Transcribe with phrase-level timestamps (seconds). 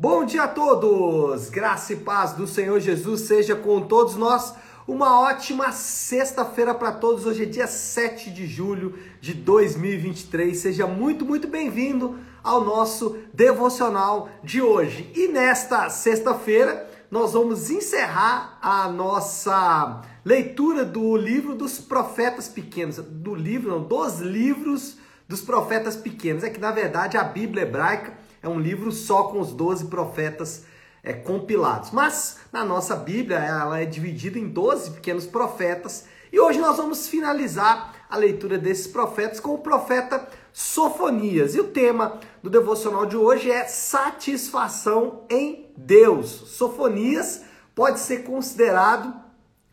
[0.00, 1.50] Bom dia a todos!
[1.50, 4.54] Graça e paz do Senhor Jesus seja com todos nós.
[4.88, 7.26] Uma ótima sexta-feira para todos.
[7.26, 10.56] Hoje é dia 7 de julho de 2023.
[10.56, 15.12] Seja muito, muito bem-vindo ao nosso devocional de hoje.
[15.14, 23.34] E nesta sexta-feira, nós vamos encerrar a nossa leitura do livro dos profetas pequenos, do
[23.34, 24.96] livro, não, dos livros
[25.28, 26.42] dos profetas pequenos.
[26.42, 30.64] É que na verdade a Bíblia hebraica é um livro só com os 12 profetas
[31.02, 31.90] é, compilados.
[31.90, 37.08] Mas na nossa Bíblia ela é dividida em 12 pequenos profetas e hoje nós vamos
[37.08, 41.54] finalizar a leitura desses profetas com o profeta Sofonias.
[41.54, 46.28] E o tema do devocional de hoje é satisfação em Deus.
[46.28, 47.42] Sofonias
[47.74, 49.14] pode ser considerado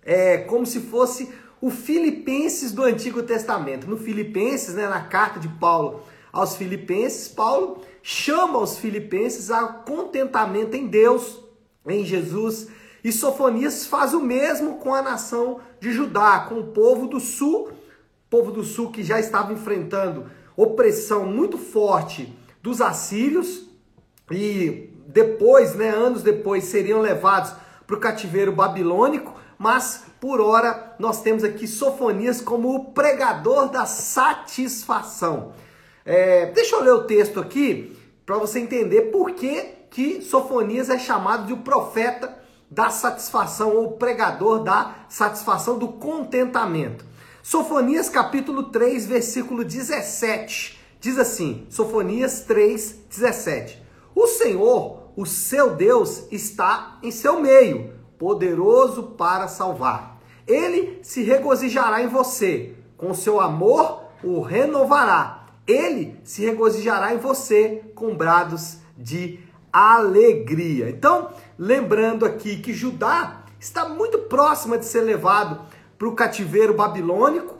[0.03, 3.87] é, como se fosse o Filipenses do Antigo Testamento.
[3.87, 10.77] No Filipenses, né, na carta de Paulo aos Filipenses, Paulo chama os filipenses a contentamento
[10.77, 11.43] em Deus,
[11.85, 12.69] em Jesus.
[13.03, 17.69] E Sofonias faz o mesmo com a nação de Judá, com o povo do sul,
[18.29, 22.33] povo do sul que já estava enfrentando opressão muito forte
[22.63, 23.67] dos assírios
[24.31, 27.51] e depois, né, anos depois, seriam levados
[27.85, 33.85] para o cativeiro babilônico, mas por hora nós temos aqui Sofonias como o pregador da
[33.85, 35.51] satisfação.
[36.05, 37.96] É, deixa eu ler o texto aqui
[38.27, 42.37] para você entender por que, que Sofonias é chamado de o profeta
[42.69, 47.05] da satisfação ou pregador da satisfação do contentamento.
[47.41, 50.77] Sofonias capítulo 3, versículo 17.
[50.99, 53.81] Diz assim: Sofonias 3, 17.
[54.13, 60.19] O Senhor, o seu Deus, está em seu meio, poderoso para salvar.
[60.45, 65.36] Ele se regozijará em você, com seu amor o renovará
[65.67, 69.39] ele se regozijará em você com brados de
[69.71, 70.89] alegria.
[70.89, 75.61] Então, lembrando aqui que Judá está muito próxima de ser levado
[75.97, 77.57] para o cativeiro babilônico.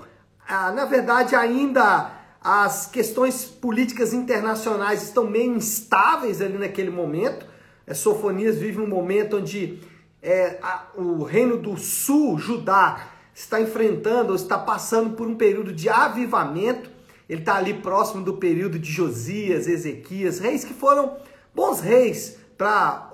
[0.48, 7.46] Ah, na verdade, ainda as questões políticas internacionais estão meio instáveis ali naquele momento.
[7.86, 9.82] É, Sofonias vive um momento onde
[10.22, 15.74] é, a, o reino do sul, Judá, está enfrentando ou está passando por um período
[15.74, 16.97] de avivamento.
[17.30, 21.18] Ele está ali próximo do período de Josias, Ezequias, reis que foram
[21.54, 23.10] bons reis para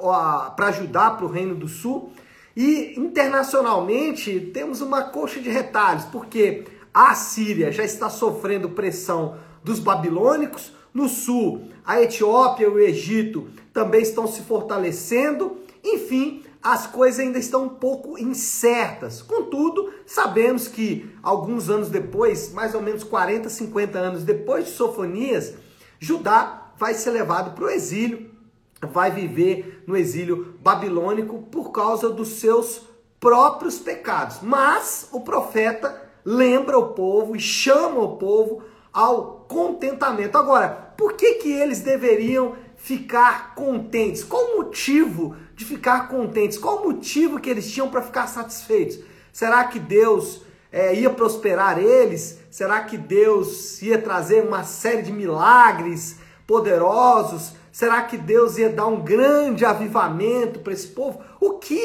[0.57, 2.11] ajudar para o Reino do Sul.
[2.55, 9.79] E internacionalmente temos uma coxa de retalhos, porque a Síria já está sofrendo pressão dos
[9.79, 15.57] babilônicos, no sul, a Etiópia e o Egito também estão se fortalecendo.
[15.83, 19.21] Enfim, as coisas ainda estão um pouco incertas.
[19.21, 25.55] Contudo, sabemos que alguns anos depois, mais ou menos 40, 50 anos depois de Sofonias,
[25.99, 28.31] Judá vai ser levado para o exílio,
[28.91, 32.81] vai viver no exílio babilônico por causa dos seus
[33.19, 34.39] próprios pecados.
[34.41, 40.37] Mas o profeta lembra o povo e chama o povo ao contentamento.
[40.37, 44.25] Agora, por que que eles deveriam ficar contentes?
[44.25, 46.57] Qual o motivo de ficar contentes?
[46.57, 48.99] Qual o motivo que eles tinham para ficar satisfeitos?
[49.31, 52.39] Será que Deus é, ia prosperar eles?
[52.51, 57.53] Será que Deus ia trazer uma série de milagres poderosos?
[57.71, 61.21] Será que Deus ia dar um grande avivamento para esse povo?
[61.39, 61.79] O que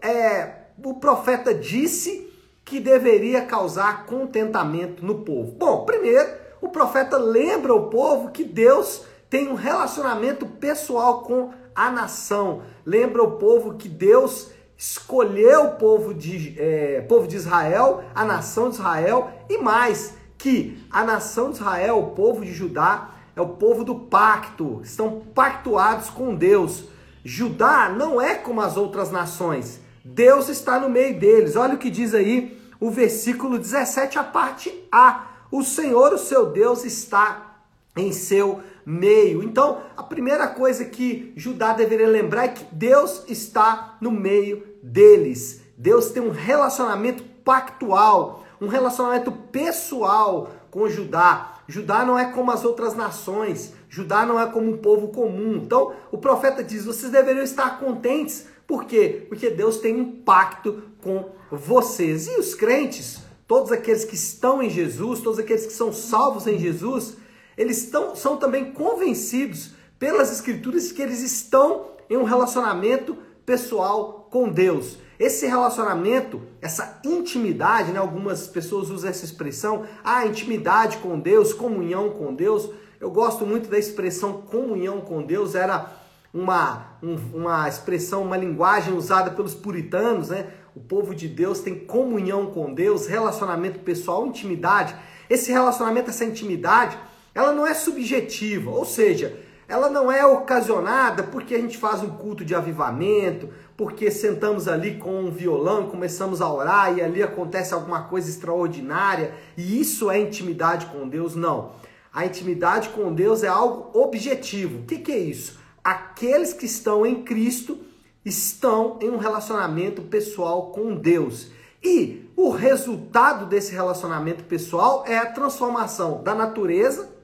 [0.00, 2.32] é, o profeta disse
[2.64, 5.50] que deveria causar contentamento no povo?
[5.50, 6.30] Bom, primeiro,
[6.60, 9.02] o profeta lembra o povo que Deus
[9.36, 12.62] tem um relacionamento pessoal com a nação.
[12.86, 14.48] Lembra o povo que Deus
[14.78, 20.82] escolheu o povo de, é, povo de Israel, a nação de Israel, e mais, que
[20.90, 26.08] a nação de Israel, o povo de Judá, é o povo do pacto, estão pactuados
[26.08, 26.84] com Deus.
[27.22, 31.56] Judá não é como as outras nações, Deus está no meio deles.
[31.56, 35.26] Olha o que diz aí o versículo 17, a parte A.
[35.52, 37.46] O Senhor, o seu Deus, está
[37.94, 39.42] em seu meio.
[39.42, 45.60] Então, a primeira coisa que Judá deveria lembrar é que Deus está no meio deles.
[45.76, 51.54] Deus tem um relacionamento pactual, um relacionamento pessoal com Judá.
[51.66, 55.56] Judá não é como as outras nações, Judá não é como um povo comum.
[55.56, 58.46] Então, o profeta diz: vocês deveriam estar contentes.
[58.66, 59.26] Por quê?
[59.28, 62.26] Porque Deus tem um pacto com vocês.
[62.26, 66.58] E os crentes, todos aqueles que estão em Jesus, todos aqueles que são salvos em
[66.58, 67.16] Jesus,
[67.56, 74.48] eles estão, são também convencidos pelas escrituras que eles estão em um relacionamento pessoal com
[74.48, 74.98] Deus.
[75.18, 77.98] Esse relacionamento, essa intimidade, né?
[77.98, 82.68] algumas pessoas usam essa expressão, a ah, intimidade com Deus, comunhão com Deus.
[83.00, 85.90] Eu gosto muito da expressão comunhão com Deus, era
[86.34, 90.50] uma, um, uma expressão, uma linguagem usada pelos puritanos, né?
[90.74, 94.94] O povo de Deus tem comunhão com Deus, relacionamento pessoal, intimidade.
[95.30, 96.98] Esse relacionamento, essa intimidade,
[97.36, 99.38] ela não é subjetiva, ou seja,
[99.68, 104.96] ela não é ocasionada porque a gente faz um culto de avivamento, porque sentamos ali
[104.96, 110.18] com um violão, começamos a orar e ali acontece alguma coisa extraordinária e isso é
[110.18, 111.34] intimidade com Deus.
[111.34, 111.72] Não.
[112.10, 114.78] A intimidade com Deus é algo objetivo.
[114.78, 115.58] O que, que é isso?
[115.84, 117.78] Aqueles que estão em Cristo
[118.24, 121.50] estão em um relacionamento pessoal com Deus.
[121.84, 127.15] E o resultado desse relacionamento pessoal é a transformação da natureza,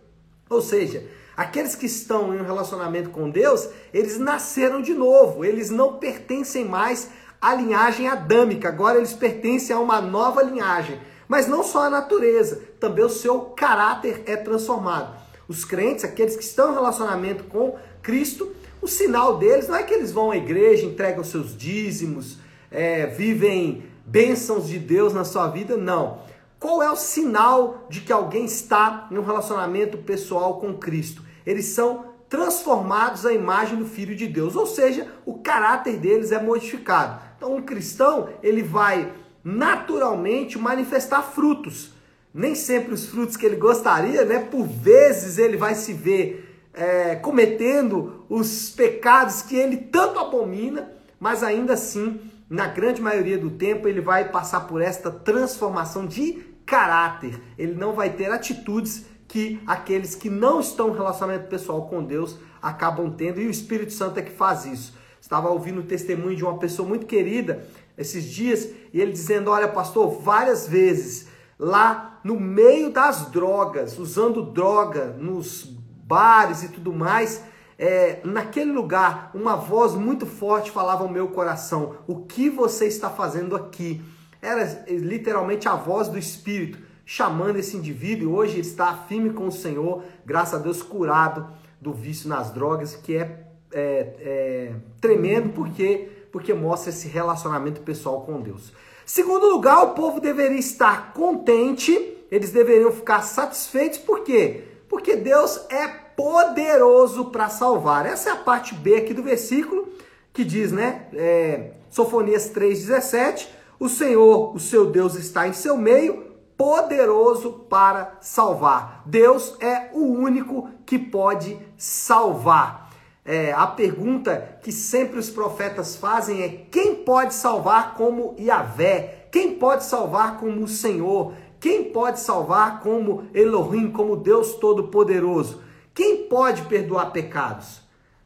[0.54, 1.04] ou seja,
[1.36, 6.64] Aqueles que estão em um relacionamento com Deus, eles nasceram de novo, eles não pertencem
[6.64, 7.08] mais
[7.40, 11.00] à linhagem adâmica, agora eles pertencem a uma nova linhagem.
[11.26, 15.16] Mas não só a natureza, também o seu caráter é transformado.
[15.48, 18.52] Os crentes, aqueles que estão em relacionamento com Cristo,
[18.82, 22.38] o sinal deles não é que eles vão à igreja, entregam seus dízimos,
[22.70, 26.20] é, vivem bênçãos de Deus na sua vida, não.
[26.62, 31.20] Qual é o sinal de que alguém está em um relacionamento pessoal com Cristo?
[31.44, 36.40] Eles são transformados à imagem do Filho de Deus, ou seja, o caráter deles é
[36.40, 37.20] modificado.
[37.36, 39.12] Então, um cristão ele vai
[39.42, 41.94] naturalmente manifestar frutos,
[42.32, 44.38] nem sempre os frutos que ele gostaria, né?
[44.38, 51.42] Por vezes ele vai se ver é, cometendo os pecados que ele tanto abomina, mas
[51.42, 57.40] ainda assim, na grande maioria do tempo, ele vai passar por esta transformação de caráter,
[57.58, 62.38] ele não vai ter atitudes que aqueles que não estão em relacionamento pessoal com Deus
[62.60, 64.94] acabam tendo, e o Espírito Santo é que faz isso.
[65.20, 67.66] Estava ouvindo o testemunho de uma pessoa muito querida
[67.96, 71.28] esses dias, e ele dizendo: Olha, pastor, várias vezes
[71.58, 77.42] lá no meio das drogas, usando droga nos bares e tudo mais,
[77.78, 83.08] é, naquele lugar, uma voz muito forte falava ao meu coração: O que você está
[83.08, 84.02] fazendo aqui?
[84.42, 89.46] Era literalmente a voz do Espírito chamando esse indivíduo e hoje ele está firme com
[89.46, 91.46] o Senhor, graças a Deus curado
[91.80, 98.22] do vício nas drogas, que é, é, é tremendo porque, porque mostra esse relacionamento pessoal
[98.22, 98.72] com Deus.
[99.06, 104.64] Segundo lugar, o povo deveria estar contente, eles deveriam ficar satisfeitos, por quê?
[104.88, 108.06] Porque Deus é poderoso para salvar.
[108.06, 109.88] Essa é a parte B aqui do versículo,
[110.32, 111.06] que diz, né?
[111.14, 119.02] É, Sofonias 3,17 o Senhor, o seu Deus, está em seu meio, poderoso para salvar.
[119.06, 122.92] Deus é o único que pode salvar.
[123.24, 129.26] É, a pergunta que sempre os profetas fazem é: quem pode salvar como Yahvé?
[129.32, 131.32] Quem pode salvar como o Senhor?
[131.58, 135.60] Quem pode salvar como Elohim, como Deus Todo-Poderoso?
[135.92, 137.80] Quem pode perdoar pecados?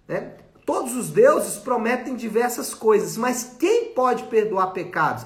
[0.07, 0.33] Né?
[0.67, 5.25] Todos os deuses prometem diversas coisas, mas quem pode perdoar pecados?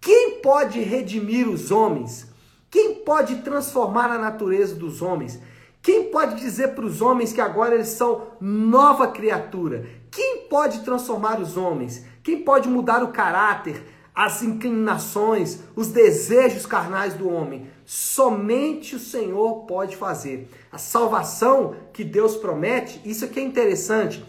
[0.00, 2.26] Quem pode redimir os homens?
[2.70, 5.38] Quem pode transformar a natureza dos homens?
[5.82, 9.86] Quem pode dizer para os homens que agora eles são nova criatura?
[10.10, 12.04] Quem pode transformar os homens?
[12.22, 13.82] Quem pode mudar o caráter,
[14.14, 17.68] as inclinações, os desejos carnais do homem?
[17.84, 20.48] Somente o Senhor pode fazer.
[20.70, 24.24] A salvação que Deus promete, isso aqui é interessante,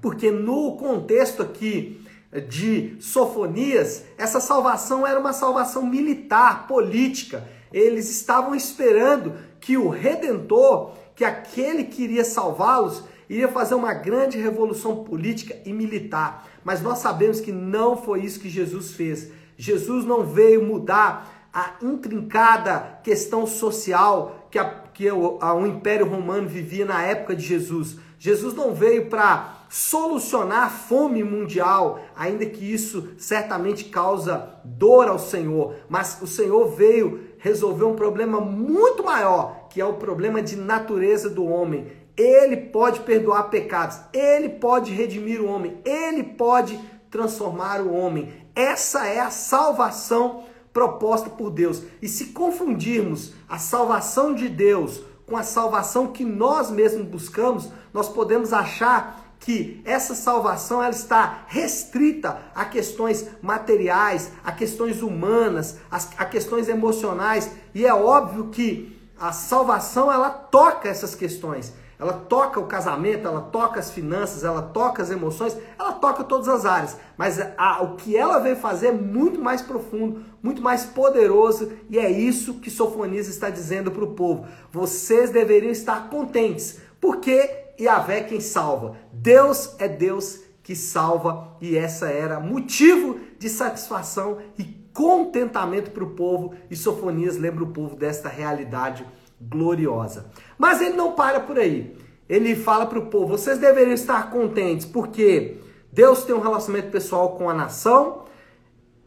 [0.00, 1.99] porque no contexto aqui
[2.48, 7.48] de Sofonias, essa salvação era uma salvação militar, política.
[7.72, 14.38] Eles estavam esperando que o redentor, que aquele que iria salvá-los, iria fazer uma grande
[14.38, 16.48] revolução política e militar.
[16.64, 19.30] Mas nós sabemos que não foi isso que Jesus fez.
[19.56, 26.08] Jesus não veio mudar a intrincada questão social que, a, que o, a, o Império
[26.08, 27.98] Romano vivia na época de Jesus.
[28.22, 35.18] Jesus não veio para solucionar a fome mundial, ainda que isso certamente causa dor ao
[35.18, 40.54] Senhor, mas o Senhor veio resolver um problema muito maior, que é o problema de
[40.54, 41.86] natureza do homem.
[42.14, 46.78] Ele pode perdoar pecados, ele pode redimir o homem, ele pode
[47.10, 48.30] transformar o homem.
[48.54, 51.82] Essa é a salvação proposta por Deus.
[52.02, 58.08] E se confundirmos a salvação de Deus com a salvação que nós mesmos buscamos, nós
[58.08, 66.24] podemos achar que essa salvação ela está restrita a questões materiais, a questões humanas, a,
[66.24, 71.72] questões emocionais, e é óbvio que a salvação ela toca essas questões.
[72.00, 76.48] Ela toca o casamento, ela toca as finanças, ela toca as emoções, ela toca todas
[76.48, 76.96] as áreas.
[77.14, 81.98] Mas a, o que ela veio fazer é muito mais profundo, muito mais poderoso, e
[81.98, 84.46] é isso que Sofonias está dizendo para o povo.
[84.72, 88.96] Vocês deveriam estar contentes, porque Yahvé quem salva.
[89.12, 96.10] Deus é Deus que salva e essa era motivo de satisfação e contentamento para o
[96.10, 99.06] povo e Sofonias lembra o povo desta realidade
[99.40, 100.26] gloriosa.
[100.58, 101.96] Mas ele não para por aí.
[102.28, 105.58] Ele fala para o povo: vocês deveriam estar contentes porque
[105.92, 108.24] Deus tem um relacionamento pessoal com a nação,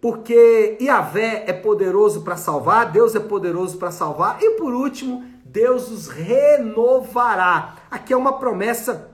[0.01, 5.89] porque Yahvé é poderoso para salvar, Deus é poderoso para salvar, e por último, Deus
[5.89, 7.75] os renovará.
[7.89, 9.13] Aqui é uma promessa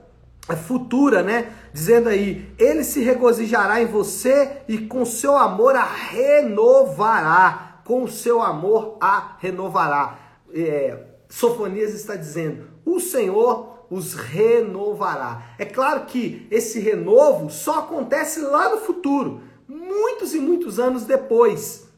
[0.56, 1.52] futura, né?
[1.72, 7.82] Dizendo aí, ele se regozijará em você e com seu amor a renovará.
[7.84, 10.18] Com seu amor a renovará.
[10.52, 15.54] É, Sofonias está dizendo, o Senhor os renovará.
[15.58, 21.88] É claro que esse renovo só acontece lá no futuro, muitos e muitos anos depois.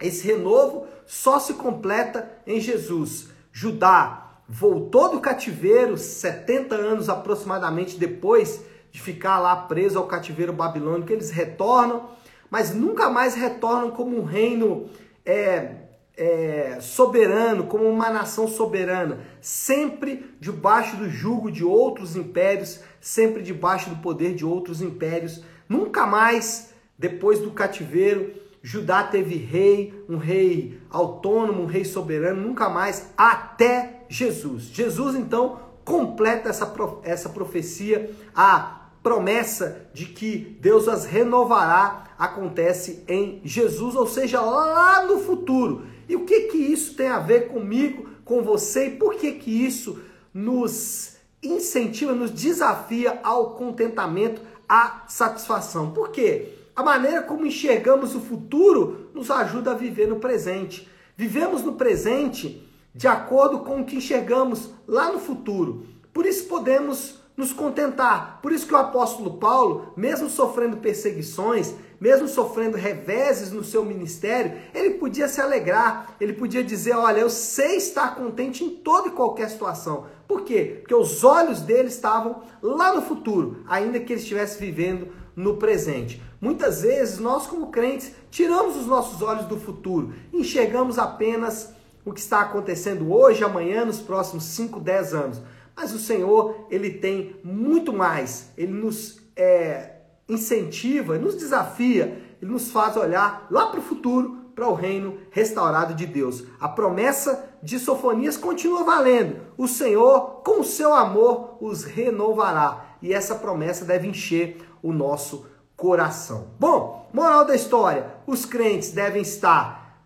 [0.00, 3.28] Esse renovo só se completa em Jesus.
[3.50, 11.12] Judá voltou do cativeiro 70 anos aproximadamente depois de ficar lá preso ao cativeiro babilônico.
[11.12, 12.10] Eles retornam,
[12.50, 14.88] mas nunca mais retornam como um reino
[15.24, 15.76] é,
[16.16, 23.90] é, soberano, como uma nação soberana, sempre debaixo do jugo de outros impérios, sempre debaixo
[23.90, 25.42] do poder de outros impérios.
[25.68, 32.68] Nunca mais, depois do cativeiro, Judá teve rei, um rei autônomo, um rei soberano, nunca
[32.68, 34.64] mais, até Jesus.
[34.64, 43.42] Jesus, então, completa essa, essa profecia, a promessa de que Deus as renovará acontece em
[43.44, 45.86] Jesus, ou seja, lá no futuro.
[46.08, 49.50] E o que que isso tem a ver comigo, com você, e por que que
[49.50, 49.98] isso
[50.32, 55.90] nos incentiva, nos desafia ao contentamento, à satisfação?
[55.90, 56.48] Por quê?
[56.74, 60.88] A maneira como enxergamos o futuro nos ajuda a viver no presente.
[61.16, 65.86] Vivemos no presente de acordo com o que enxergamos lá no futuro.
[66.12, 68.38] Por isso podemos nos contentar.
[68.40, 74.58] Por isso que o apóstolo Paulo, mesmo sofrendo perseguições, mesmo sofrendo reveses no seu ministério,
[74.74, 79.12] ele podia se alegrar, ele podia dizer: Olha, eu sei estar contente em toda e
[79.12, 80.06] qualquer situação.
[80.28, 80.78] Por quê?
[80.80, 86.22] Porque os olhos dele estavam lá no futuro, ainda que ele estivesse vivendo no presente.
[86.40, 91.72] Muitas vezes nós, como crentes, tiramos os nossos olhos do futuro, enxergamos apenas
[92.04, 95.42] o que está acontecendo hoje, amanhã, nos próximos 5, 10 anos.
[95.76, 99.96] Mas o Senhor, ele tem muito mais, ele nos é,
[100.28, 105.94] incentiva, nos desafia, ele nos faz olhar lá para o futuro, para o reino restaurado
[105.94, 106.44] de Deus.
[106.60, 109.40] A promessa de Sofonias continua valendo.
[109.58, 112.96] O Senhor, com o seu amor, os renovará.
[113.02, 116.48] E essa promessa deve encher o nosso coração.
[116.58, 120.00] Bom, moral da história: os crentes devem estar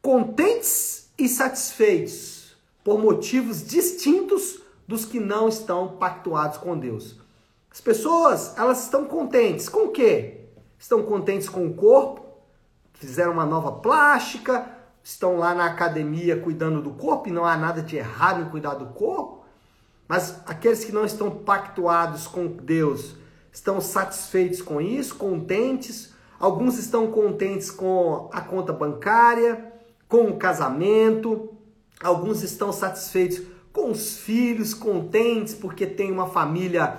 [0.00, 7.16] contentes e satisfeitos por motivos distintos dos que não estão pactuados com Deus.
[7.70, 10.40] As pessoas, elas estão contentes com o quê?
[10.78, 12.26] Estão contentes com o corpo,
[12.94, 14.68] fizeram uma nova plástica,
[15.02, 18.74] estão lá na academia cuidando do corpo e não há nada de errado em cuidar
[18.74, 19.44] do corpo.
[20.06, 23.16] Mas aqueles que não estão pactuados com Deus,
[23.52, 26.12] estão satisfeitos com isso, contentes.
[26.38, 29.72] Alguns estão contentes com a conta bancária,
[30.08, 31.54] com o casamento.
[32.02, 33.42] Alguns estão satisfeitos
[33.72, 36.98] com os filhos, contentes porque tem uma família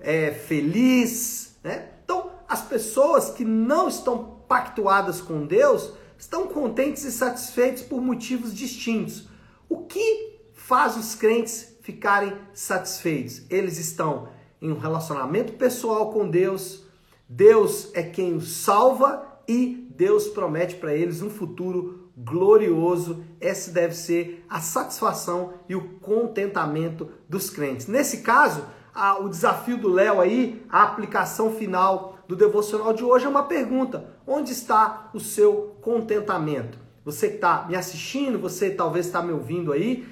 [0.00, 1.56] é, feliz.
[1.62, 1.88] Né?
[2.04, 8.54] Então, as pessoas que não estão pactuadas com Deus estão contentes e satisfeitos por motivos
[8.54, 9.28] distintos.
[9.68, 13.42] O que faz os crentes ficarem satisfeitos?
[13.50, 14.28] Eles estão
[14.60, 16.84] em um relacionamento pessoal com Deus.
[17.28, 23.24] Deus é quem os salva e Deus promete para eles um futuro glorioso.
[23.40, 27.86] Essa deve ser a satisfação e o contentamento dos crentes.
[27.86, 33.26] Nesse caso, a, o desafio do Léo aí, a aplicação final do devocional de hoje
[33.26, 36.78] é uma pergunta: onde está o seu contentamento?
[37.04, 40.08] Você que está me assistindo, você talvez está me ouvindo aí,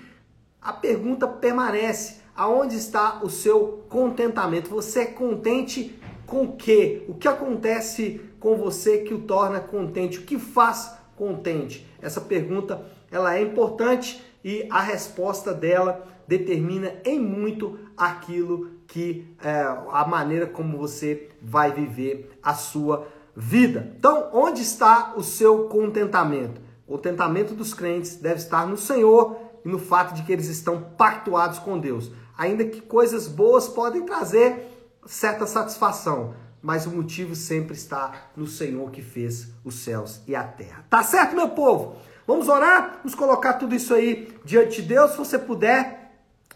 [0.60, 4.68] a pergunta permanece aonde está o seu contentamento?
[4.70, 7.04] Você é contente com o quê?
[7.08, 10.18] O que acontece com você que o torna contente?
[10.18, 11.86] O que faz contente?
[12.02, 19.62] Essa pergunta ela é importante e a resposta dela determina em muito aquilo que é,
[19.90, 23.94] a maneira como você vai viver a sua vida.
[23.96, 26.60] Então, onde está o seu contentamento?
[26.86, 30.82] O contentamento dos crentes deve estar no Senhor e no fato de que eles estão
[30.96, 34.68] pactuados com Deus ainda que coisas boas podem trazer
[35.06, 40.44] certa satisfação, mas o motivo sempre está no Senhor que fez os céus e a
[40.44, 40.84] terra.
[40.88, 41.96] Tá certo, meu povo?
[42.26, 42.98] Vamos orar?
[42.98, 45.10] Vamos colocar tudo isso aí diante de Deus.
[45.10, 46.12] Se você puder,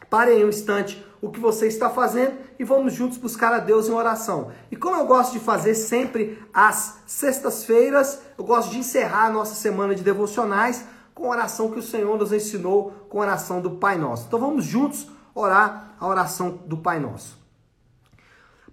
[0.08, 3.88] pare aí um instante, o que você está fazendo e vamos juntos buscar a Deus
[3.88, 4.52] em oração.
[4.70, 9.54] E como eu gosto de fazer sempre às sextas-feiras, eu gosto de encerrar a nossa
[9.54, 10.84] semana de devocionais
[11.14, 14.26] com a oração que o Senhor nos ensinou, com a oração do Pai Nosso.
[14.26, 17.45] Então vamos juntos orar a oração do Pai Nosso.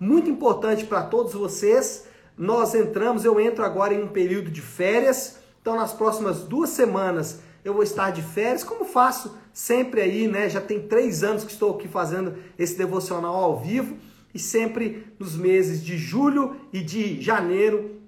[0.00, 2.06] muito importante para todos vocês.
[2.36, 5.38] Nós entramos, eu entro agora em um período de férias.
[5.60, 10.48] Então, nas próximas duas semanas, eu vou estar de férias, como faço sempre aí, né?
[10.48, 13.98] Já tem três anos que estou aqui fazendo esse devocional ao vivo.
[14.32, 18.00] E sempre nos meses de julho e de janeiro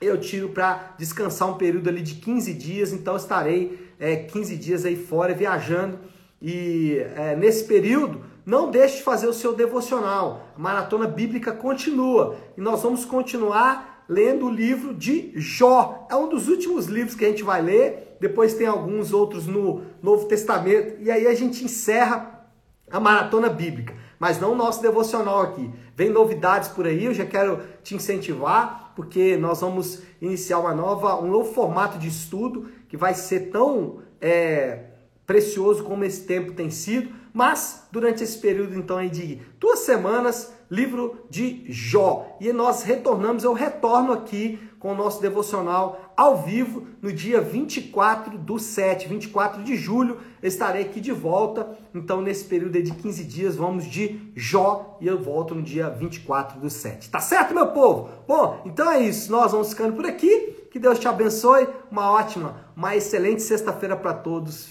[0.00, 4.84] eu tiro para descansar um período ali de 15 dias, então estarei é, 15 dias
[4.84, 5.98] aí fora viajando
[6.40, 10.48] e é, nesse período não deixe de fazer o seu devocional.
[10.56, 16.06] A maratona bíblica continua e nós vamos continuar lendo o livro de Jó.
[16.10, 18.16] É um dos últimos livros que a gente vai ler.
[18.18, 22.48] Depois tem alguns outros no Novo Testamento e aí a gente encerra
[22.90, 23.94] a maratona bíblica.
[24.18, 25.70] Mas não o nosso devocional aqui.
[25.94, 31.20] Vem novidades por aí, eu já quero te incentivar, porque nós vamos iniciar uma nova,
[31.22, 34.84] um novo formato de estudo que vai ser tão é,
[35.28, 37.10] precioso como esse tempo tem sido.
[37.34, 42.36] Mas durante esse período então de duas semanas, livro de Jó.
[42.40, 48.38] E nós retornamos, eu retorno aqui com o nosso devocional ao vivo no dia 24
[48.38, 50.18] do 7, 24 de julho.
[50.42, 51.76] estarei aqui de volta.
[51.94, 56.58] Então, nesse período de 15 dias, vamos de Jó e eu volto no dia 24
[56.58, 57.10] do 7.
[57.10, 58.08] Tá certo, meu povo?
[58.26, 59.30] Bom, então é isso.
[59.30, 60.56] Nós vamos ficando por aqui.
[60.70, 61.68] Que Deus te abençoe.
[61.90, 64.66] Uma ótima, uma excelente sexta-feira para todos.